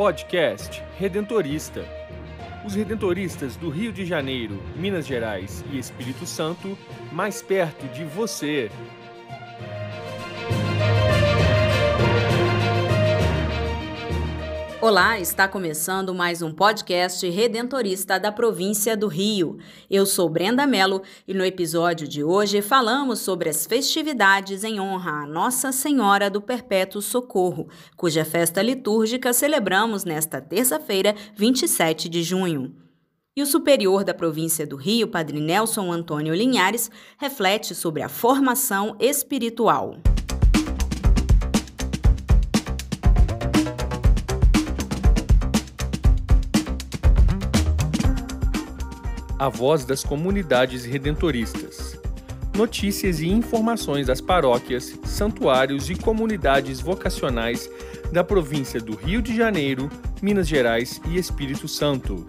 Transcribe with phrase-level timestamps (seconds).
[0.00, 1.84] Podcast Redentorista.
[2.64, 6.74] Os redentoristas do Rio de Janeiro, Minas Gerais e Espírito Santo,
[7.12, 8.70] mais perto de você.
[14.82, 19.58] Olá, está começando mais um podcast redentorista da província do Rio.
[19.90, 25.24] Eu sou Brenda Mello e no episódio de hoje falamos sobre as festividades em honra
[25.24, 32.74] a Nossa Senhora do Perpétuo Socorro, cuja festa litúrgica celebramos nesta terça-feira, 27 de junho.
[33.36, 38.96] E o superior da província do Rio, Padre Nelson Antônio Linhares, reflete sobre a formação
[38.98, 39.98] espiritual.
[49.40, 51.98] A voz das comunidades redentoristas.
[52.54, 57.70] Notícias e informações das paróquias, santuários e comunidades vocacionais
[58.12, 59.88] da província do Rio de Janeiro,
[60.20, 62.26] Minas Gerais e Espírito Santo.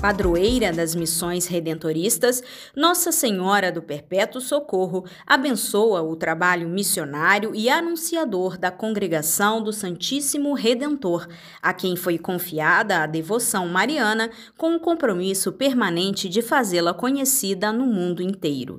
[0.00, 2.42] Padroeira das missões redentoristas,
[2.74, 10.54] Nossa Senhora do Perpétuo Socorro abençoa o trabalho missionário e anunciador da congregação do Santíssimo
[10.54, 11.26] Redentor,
[11.60, 17.84] a quem foi confiada a devoção mariana com o compromisso permanente de fazê-la conhecida no
[17.84, 18.78] mundo inteiro.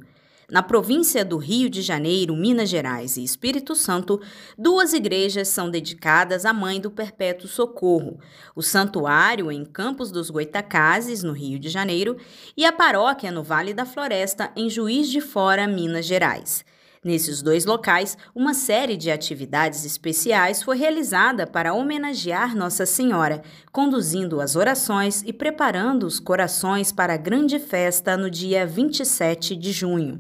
[0.51, 4.19] Na província do Rio de Janeiro, Minas Gerais e Espírito Santo,
[4.57, 8.19] duas igrejas são dedicadas à Mãe do Perpétuo Socorro:
[8.55, 12.17] o Santuário em Campos dos Goitacazes, no Rio de Janeiro,
[12.57, 16.65] e a paróquia no Vale da Floresta, em Juiz de Fora, Minas Gerais.
[17.03, 24.41] Nesses dois locais, uma série de atividades especiais foi realizada para homenagear Nossa Senhora, conduzindo
[24.41, 30.19] as orações e preparando os corações para a grande festa no dia 27 de junho.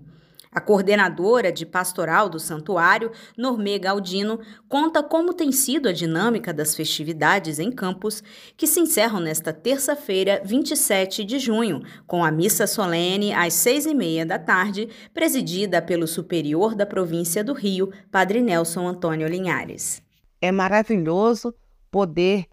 [0.51, 6.75] A coordenadora de pastoral do santuário, Normê Galdino, conta como tem sido a dinâmica das
[6.75, 8.23] festividades em Campos,
[8.57, 13.93] que se encerram nesta terça-feira, 27 de junho, com a missa solene às seis e
[13.93, 20.01] meia da tarde, presidida pelo superior da província do Rio, Padre Nelson Antônio Linhares.
[20.41, 21.53] É maravilhoso
[21.91, 22.47] poder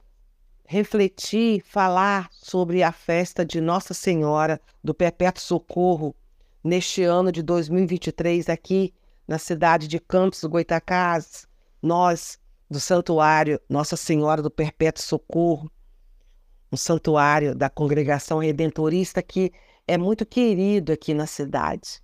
[0.66, 6.14] refletir, falar sobre a festa de Nossa Senhora do Perpétuo Socorro
[6.66, 8.92] neste ano de 2023 aqui
[9.26, 11.46] na cidade de Campos do Goitacazes,
[11.80, 15.70] nós do Santuário Nossa Senhora do Perpétuo Socorro,
[16.72, 19.52] um santuário da congregação redentorista que
[19.86, 22.02] é muito querido aqui na cidade.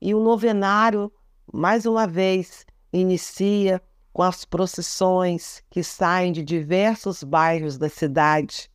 [0.00, 1.12] E o novenário,
[1.52, 3.82] mais uma vez, inicia
[4.12, 8.70] com as procissões que saem de diversos bairros da cidade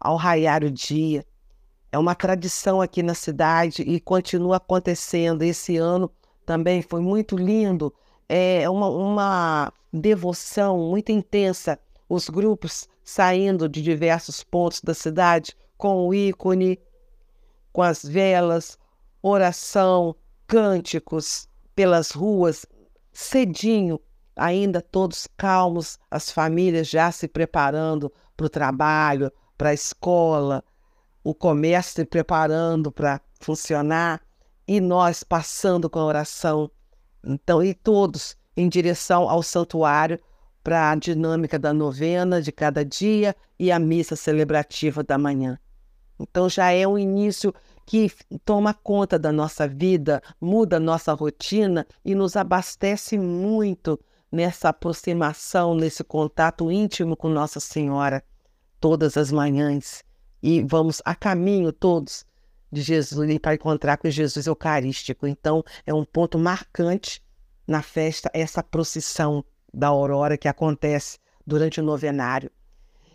[0.00, 1.24] ao raiar o dia
[1.94, 5.42] é uma tradição aqui na cidade e continua acontecendo.
[5.42, 6.10] Esse ano
[6.44, 7.94] também foi muito lindo.
[8.28, 11.78] É uma, uma devoção muito intensa.
[12.08, 16.80] Os grupos saindo de diversos pontos da cidade com o ícone,
[17.72, 18.76] com as velas,
[19.22, 20.16] oração,
[20.48, 22.66] cânticos pelas ruas,
[23.12, 24.00] cedinho,
[24.34, 30.64] ainda todos calmos, as famílias já se preparando para o trabalho, para a escola,
[31.24, 34.20] o comércio se preparando para funcionar
[34.68, 36.70] e nós passando com a oração.
[37.24, 40.20] Então, e todos em direção ao santuário
[40.62, 45.58] para a dinâmica da novena de cada dia e a missa celebrativa da manhã.
[46.20, 47.52] Então já é um início
[47.86, 48.10] que
[48.44, 53.98] toma conta da nossa vida, muda nossa rotina e nos abastece muito
[54.30, 58.22] nessa aproximação, nesse contato íntimo com Nossa Senhora
[58.80, 60.04] todas as manhãs
[60.44, 62.26] e vamos a caminho todos
[62.70, 65.26] de Jesus para encontrar com Jesus Eucarístico.
[65.26, 67.24] Então, é um ponto marcante
[67.66, 71.16] na festa essa procissão da aurora que acontece
[71.46, 72.50] durante o novenário.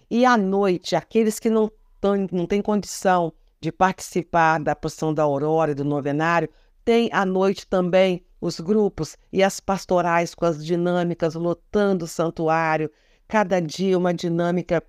[0.10, 1.72] E à noite, aqueles que não,
[2.02, 3.32] tão, não têm condição
[3.62, 6.50] de participar da procissão da aurora e do novenário,
[6.84, 12.90] tem à noite também os grupos e as pastorais com as dinâmicas lotando o santuário,
[13.28, 14.84] cada dia uma dinâmica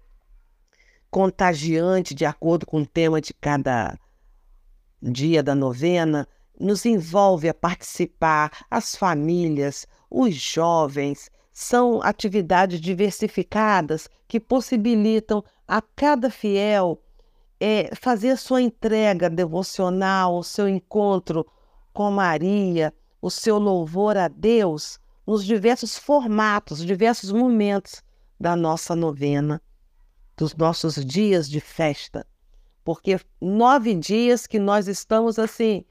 [1.11, 3.99] contagiante de acordo com o tema de cada
[5.03, 6.29] dia da novena,
[6.59, 11.31] nos envolve a participar, as famílias, os jovens.
[11.53, 17.03] São atividades diversificadas que possibilitam a cada fiel
[17.59, 21.47] é, fazer sua entrega devocional, o seu encontro
[21.93, 28.03] com Maria, o seu louvor a Deus nos diversos formatos, diversos momentos
[28.39, 29.61] da nossa novena
[30.41, 32.27] dos nossos dias de festa,
[32.83, 35.85] porque nove dias que nós estamos assim,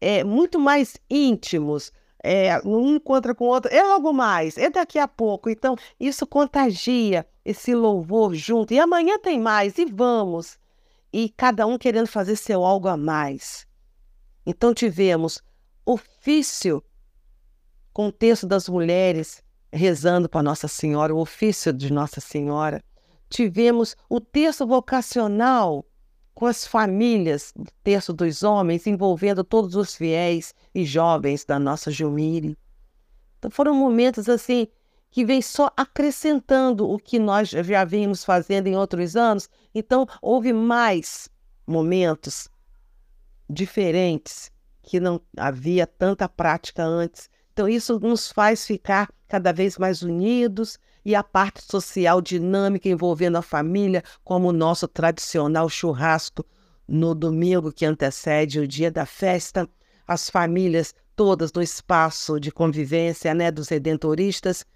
[0.00, 4.98] é, muito mais íntimos, é, um encontra com o outro, é logo mais, é daqui
[4.98, 5.48] a pouco.
[5.48, 8.74] Então, isso contagia esse louvor junto.
[8.74, 10.58] E amanhã tem mais, e vamos.
[11.12, 13.68] E cada um querendo fazer seu algo a mais.
[14.44, 15.40] Então, tivemos
[15.84, 16.82] ofício
[17.92, 22.82] com o texto das mulheres rezando para Nossa Senhora, o ofício de Nossa Senhora.
[23.28, 25.84] Tivemos o texto vocacional
[26.34, 31.90] com as famílias, o texto dos homens, envolvendo todos os fiéis e jovens da nossa
[31.90, 32.56] Gilmire.
[33.38, 34.68] Então foram momentos assim
[35.10, 39.48] que vem só acrescentando o que nós já vínhamos fazendo em outros anos.
[39.74, 41.28] Então houve mais
[41.66, 42.50] momentos
[43.48, 44.50] diferentes
[44.82, 47.30] que não havia tanta prática antes.
[47.52, 53.36] Então isso nos faz ficar cada vez mais unidos e a parte social dinâmica envolvendo
[53.36, 56.44] a família, como o nosso tradicional churrasco
[56.88, 59.68] no domingo que antecede o dia da festa,
[60.04, 64.66] as famílias todas no espaço de convivência né, dos redentoristas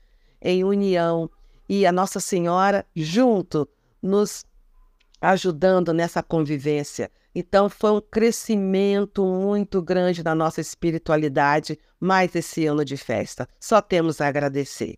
[0.40, 1.28] em união
[1.68, 3.68] e a Nossa Senhora junto
[4.00, 4.44] nos
[5.20, 7.10] ajudando nessa convivência.
[7.34, 13.48] Então foi um crescimento muito grande da nossa espiritualidade mais esse ano de festa.
[13.58, 14.94] Só temos a agradecer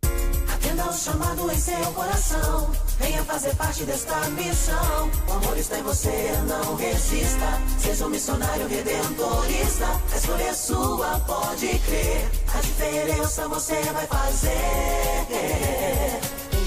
[0.80, 2.70] o chamado em seu coração.
[2.98, 5.10] Venha fazer parte desta missão.
[5.28, 7.60] O amor está em você, não resista.
[7.78, 9.86] Seja um missionário redentorista.
[10.12, 12.30] A escolha é sua, pode crer.
[12.54, 14.50] A diferença você vai fazer.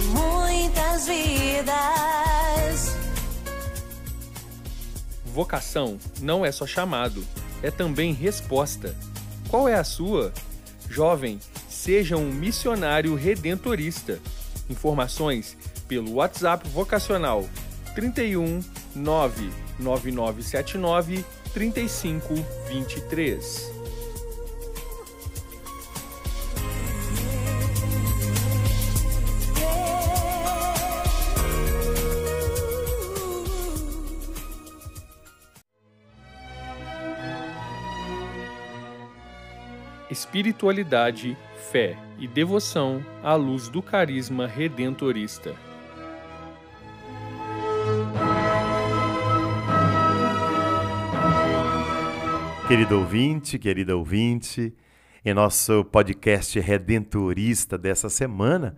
[0.09, 2.95] Muitas vidas.
[5.25, 7.25] Vocação não é só chamado,
[7.63, 8.95] é também resposta.
[9.49, 10.31] Qual é a sua?
[10.89, 11.39] Jovem,
[11.85, 14.19] seja um missionário redentorista.
[14.67, 15.55] Informações
[15.87, 17.47] pelo WhatsApp vocacional
[17.93, 18.61] 31
[18.95, 21.23] 99979
[21.53, 23.75] 3523.
[40.09, 41.37] Espiritualidade
[41.71, 45.55] fé e devoção à luz do carisma redentorista.
[52.67, 54.73] Querido ouvinte, querida ouvinte,
[55.23, 58.75] em nosso podcast redentorista dessa semana,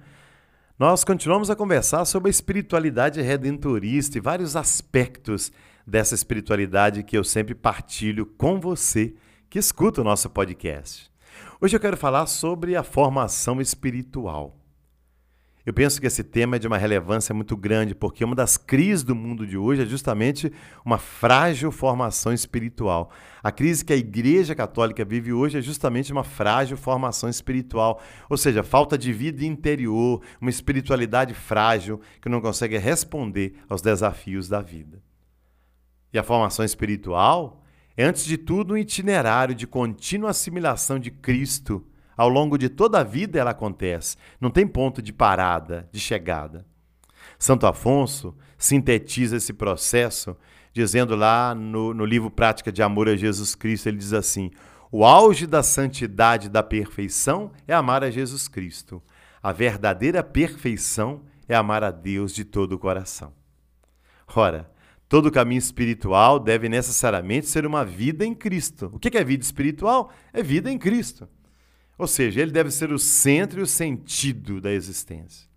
[0.77, 5.51] nós continuamos a conversar sobre a espiritualidade redentorista e vários aspectos
[5.85, 9.13] dessa espiritualidade que eu sempre partilho com você
[9.49, 11.16] que escuta o nosso podcast.
[11.59, 14.57] Hoje eu quero falar sobre a formação espiritual.
[15.67, 19.03] Eu penso que esse tema é de uma relevância muito grande, porque uma das crises
[19.03, 20.49] do mundo de hoje é justamente
[20.85, 23.11] uma frágil formação espiritual.
[23.43, 28.37] A crise que a Igreja Católica vive hoje é justamente uma frágil formação espiritual, ou
[28.37, 34.61] seja, falta de vida interior, uma espiritualidade frágil que não consegue responder aos desafios da
[34.61, 35.03] vida.
[36.13, 37.61] E a formação espiritual
[37.97, 41.83] é, antes de tudo, um itinerário de contínua assimilação de Cristo.
[42.15, 46.65] Ao longo de toda a vida ela acontece, não tem ponto de parada, de chegada.
[47.37, 50.35] Santo Afonso sintetiza esse processo
[50.73, 54.51] dizendo lá no, no livro Prática de Amor a Jesus Cristo, ele diz assim:
[54.91, 59.01] o auge da santidade da perfeição é amar a Jesus Cristo.
[59.41, 63.33] A verdadeira perfeição é amar a Deus de todo o coração.
[64.35, 64.69] Ora,
[65.09, 68.89] Todo caminho espiritual deve necessariamente ser uma vida em Cristo.
[68.93, 70.11] O que é vida espiritual?
[70.33, 71.29] É vida em Cristo.
[71.97, 75.47] Ou seja, ele deve ser o centro e o sentido da existência.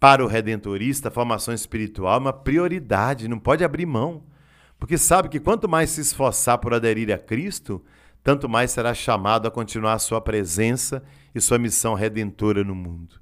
[0.00, 4.24] Para o redentorista, a formação espiritual é uma prioridade, não pode abrir mão.
[4.78, 7.84] Porque sabe que quanto mais se esforçar por aderir a Cristo,
[8.22, 11.02] tanto mais será chamado a continuar a sua presença
[11.34, 13.20] e sua missão redentora no mundo.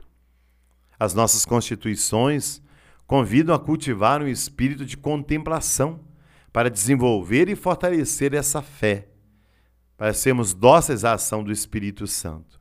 [0.99, 2.63] As nossas constituições
[3.09, 6.01] convidam a cultivar um espírito de contemplação
[6.53, 9.09] para desenvolver e fortalecer essa fé,
[9.97, 12.61] para sermos dóceis à ação do Espírito Santo.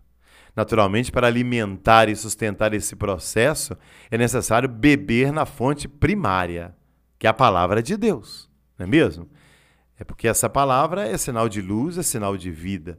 [0.56, 3.77] Naturalmente, para alimentar e sustentar esse processo,
[4.10, 6.74] é necessário beber na fonte primária,
[7.20, 8.50] que é a palavra de Deus,
[8.80, 9.30] não é mesmo?
[10.00, 12.98] É porque essa palavra é sinal de luz, é sinal de vida.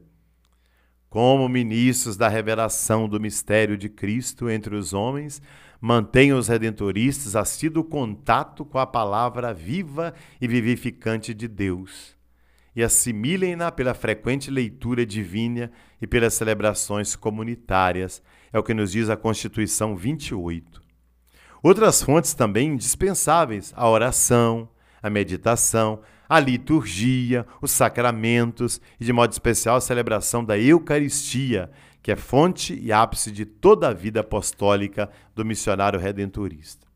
[1.09, 5.40] Como ministros da revelação do mistério de Cristo entre os homens,
[5.81, 12.19] mantenham os redentoristas assíduo contato com a palavra viva e vivificante de Deus
[12.79, 15.69] e assimilem-na pela frequente leitura divina
[16.01, 20.81] e pelas celebrações comunitárias, é o que nos diz a Constituição 28.
[21.61, 24.69] Outras fontes também indispensáveis: a oração,
[25.03, 31.73] a meditação, a liturgia, os sacramentos e, de modo especial, a celebração da Eucaristia,
[32.09, 36.87] que é fonte e ápice de toda a vida apostólica do missionário redentorista.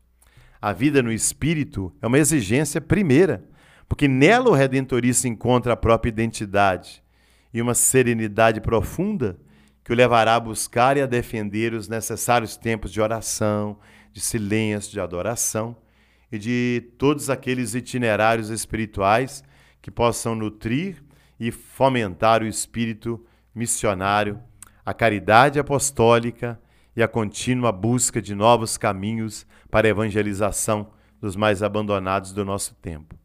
[0.59, 3.47] A vida no espírito é uma exigência primeira,
[3.87, 7.03] porque nela o redentorista encontra a própria identidade
[7.53, 9.37] e uma serenidade profunda
[9.83, 13.77] que o levará a buscar e a defender os necessários tempos de oração,
[14.11, 15.77] de silêncio, de adoração
[16.31, 19.43] e de todos aqueles itinerários espirituais
[19.79, 21.03] que possam nutrir
[21.39, 24.41] e fomentar o espírito missionário,
[24.85, 26.59] a caridade apostólica
[26.95, 32.75] e a contínua busca de novos caminhos para a evangelização dos mais abandonados do nosso
[32.75, 33.15] tempo.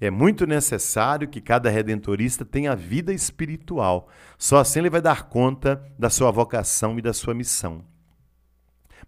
[0.00, 4.08] É muito necessário que cada redentorista tenha vida espiritual.
[4.36, 7.84] Só assim ele vai dar conta da sua vocação e da sua missão.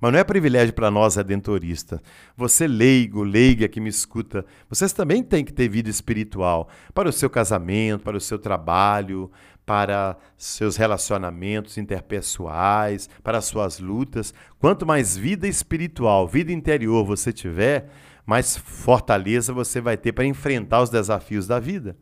[0.01, 2.01] Mas não é privilégio para nós redentoristas.
[2.37, 7.13] Você leigo, leiga que me escuta, vocês também têm que ter vida espiritual para o
[7.13, 9.31] seu casamento, para o seu trabalho,
[9.67, 14.35] para seus relacionamentos interpessoais, para suas lutas.
[14.59, 17.89] Quanto mais vida espiritual, vida interior você tiver,
[18.27, 21.97] mais fortaleza você vai ter para enfrentar os desafios da vida.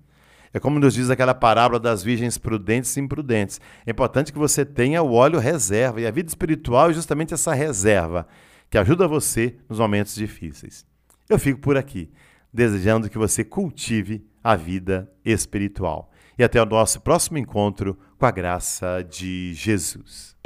[0.55, 3.61] É como nos diz aquela parábola das virgens prudentes e imprudentes.
[3.87, 7.55] É importante que você tenha o óleo reserva, e a vida espiritual é justamente essa
[7.55, 8.27] reserva
[8.69, 10.85] que ajuda você nos momentos difíceis.
[11.29, 12.11] Eu fico por aqui,
[12.53, 16.12] desejando que você cultive a vida espiritual.
[16.39, 20.37] E até o nosso próximo encontro com a graça de Jesus.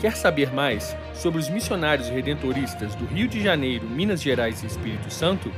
[0.00, 5.12] Quer saber mais sobre os missionários redentoristas do Rio de Janeiro, Minas Gerais e Espírito
[5.12, 5.50] Santo?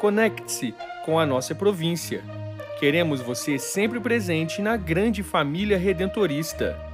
[0.00, 0.72] Conecte-se
[1.04, 2.22] com a nossa província.
[2.78, 6.93] Queremos você sempre presente na grande família redentorista.